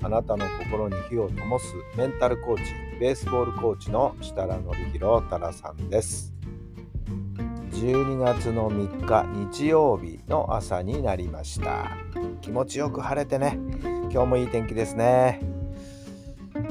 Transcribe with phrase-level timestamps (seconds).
[0.00, 4.62] あなたの心に火を灯すメンタルコーチ、ベースボールコーチの設楽範
[4.92, 6.32] 弘太良さんです。
[7.72, 11.96] 12月の3日日曜日の朝になりました。
[12.40, 13.58] 気持ちよく晴れてね、
[14.10, 15.40] 今日もいい天気ですね。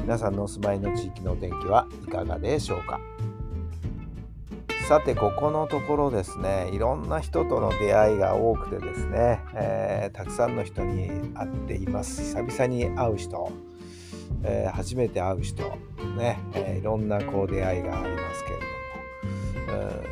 [0.02, 3.00] 皆さんのお住まいの地域のお天気はいかがでしょうか？
[4.88, 12.22] さてここのところですねいろんな人との出会いが多くてですね、えーたくさんの人に会っています。
[12.22, 13.52] 久々に会う人、
[14.44, 15.64] えー初めて会う人
[16.18, 18.52] ね、えーいろんなこう出会いがありますけ
[19.74, 20.04] れども、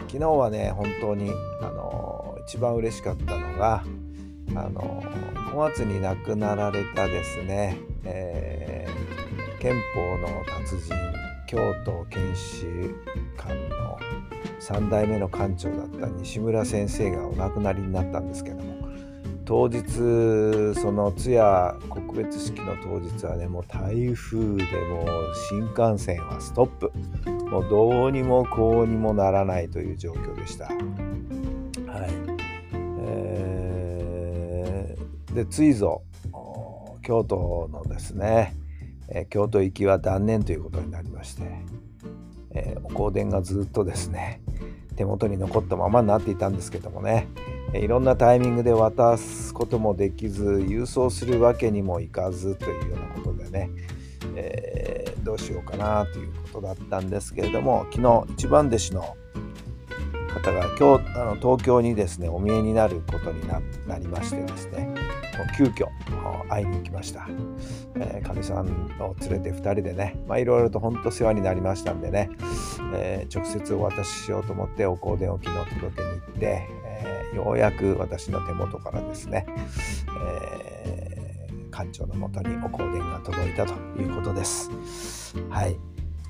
[0.00, 1.30] 昨日はね本当に
[1.62, 3.84] あの一番嬉しかったのが
[4.56, 5.00] あの
[5.52, 8.88] 5月に亡くなられたですね、え
[9.60, 11.19] 憲法の達人
[11.50, 12.94] 京都研修
[13.36, 13.98] 館の
[14.60, 18.88] 3代目の館長だった西村先生がお亡くなりになったんですけども
[19.44, 19.82] 当日
[20.80, 26.92] その通夜告別式の当日はねもう台風でもう新幹線はストップ
[27.50, 30.66] もうどうにもこうにもならないという状況でした。
[30.66, 30.76] はい
[33.00, 36.02] えーでついぞ
[37.02, 38.54] 京都のですね、
[39.10, 41.42] え京都行きは断念ということになりまして、
[42.54, 44.40] えお香典がずっとですね
[44.96, 47.28] 手元に残ったままになっていたんですけどもね、
[47.72, 53.70] えいろんなタイミングで渡すこともできず郵送するわけにもいかずというようなことでね、
[54.36, 54.90] えー
[55.22, 59.16] どうしようかなということだったんですけれども昨日一番弟子の
[60.28, 63.60] 方が今日あの東京にですねお見えになることにな
[63.98, 64.92] りましてですね
[65.56, 65.88] 急遽
[66.48, 67.28] 会いに行きました。
[67.96, 68.66] えーかみ、さん
[69.00, 72.30] を連れて2人でねまあいろいろと本当世話になりましたんでね、
[72.94, 79.46] えー直接お渡ししようと思ってお香典を昨日届けに行って、えーようやく私の手元からですね、
[80.26, 81.20] えー
[81.70, 84.70] 館長のもとにお香典が届いたということです。
[85.48, 85.78] はい、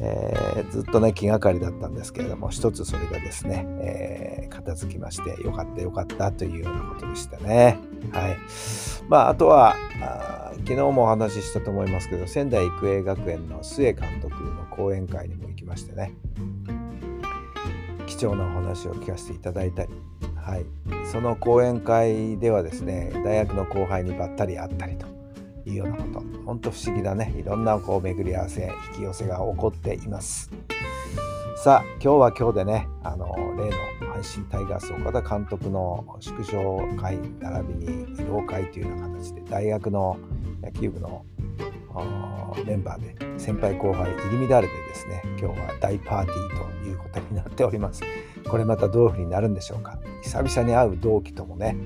[0.01, 7.79] えーずっとね気がかりだったんですけれども一つそれがですね、えー片付きましてよかったよかったというようなことでしたね。
[8.13, 8.37] はい。
[9.09, 16.15] まああとはあ昨日もお話ししたと思いますけど仙台育英学園の須江監督の講演会にも行きましてね
[18.07, 19.91] 貴重なお話を聞かせていただいたり、
[20.37, 20.67] はい、
[21.11, 25.07] その講演会ではですね大学の後輩にばったり会ったりと
[25.71, 26.23] いうようなこと。
[26.45, 27.35] 本当不思議だね。
[27.37, 30.51] いろんなこう巡り合わせ引き寄せが起こっています。
[31.63, 40.19] さあ今日は今日でねあの例の阪神タイガース岡田監督の縮小会並びに移動会というような形で大学の
[40.63, 41.23] 野球部の
[42.65, 48.03] メンバーで先輩後輩入り乱れてですね今日は大パーティーということになっております。
[48.49, 49.99] これまたどういうふうになるんでしょうか。
[50.23, 51.77] 久々に会う同期ともね、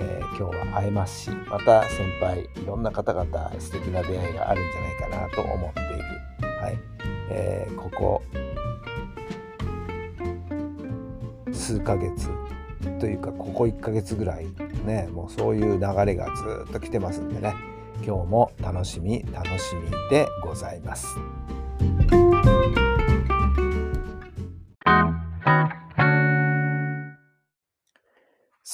[0.00, 6.78] えー今日は会えますしまた先輩いろんな方々素敵な出会いがあるんじゃないかなと思っている、はい。
[7.30, 8.22] えーここ
[11.52, 12.28] 数ヶ月
[13.00, 14.46] というかここ1ヶ月ぐらい
[14.86, 17.54] ねもうそういう流れがずっと来てますんでね。
[18.04, 21.06] 今日も楽しみ楽しみでございます。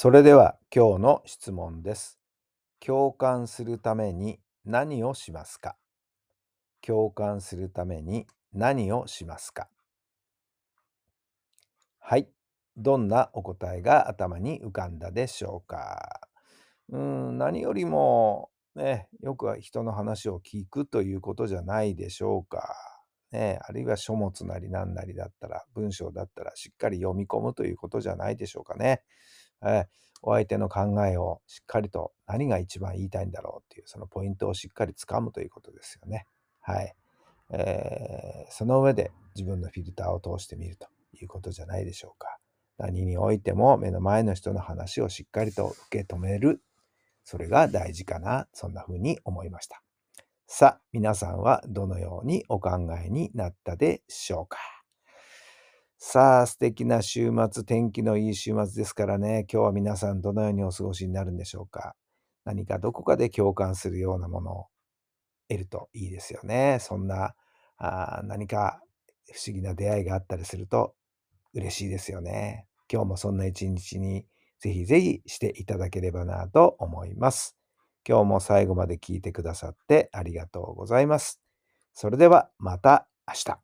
[0.05, 2.19] それでは今日の質問です。
[2.79, 5.77] 共感するために何をしますか？
[6.83, 9.67] 共感するために何をしますか？
[12.01, 12.29] はい。
[12.77, 16.21] どんなお答えが頭に浮かんだでしょうか？
[16.91, 22.77] うん、何よりも、ね、よくは人の話を聞くということじゃないでしょうか。
[23.33, 29.01] ね、あるいは書物なり何なりだったら、文章だったらしっかり読み込むということじゃないでしょうかね。
[29.65, 29.87] え
[30.23, 36.27] お相手の考えをしっかりと何が一番言いたいんだろうっていうそのポイントをしっかりつかむということですよね。
[36.61, 36.95] はい。
[37.51, 42.39] えーその上で自分のフィルターを通してみるということじゃないでしょうか。
[42.79, 46.63] 何においても目の前の人の話をしっかりと受け止める。
[47.25, 48.47] それが大事かな。
[48.53, 49.83] そんな風に思いました。
[50.47, 54.74] さあ、皆さんはどのようにお考えになったでしょうか。
[56.07, 61.97] さあ、素敵な週末、天気のいい週末ですからね、今日は皆さんどのようにお過ごしになるんでしょうか。
[62.45, 64.67] 何かどこかで共感するようなものを
[65.49, 66.77] 得るといいですよね。
[66.83, 67.35] そんな
[67.79, 68.83] あ何か
[69.33, 70.95] 不思議な出会いがあったりすると
[71.55, 72.67] 嬉しいですよね。
[72.93, 74.27] 今日もそんな一日に
[74.61, 77.57] ぜひぜひしていただければなと思います。
[78.07, 81.41] 今日も最後まで聞いてくださってありがとうございます。
[81.95, 83.64] それではまた明日。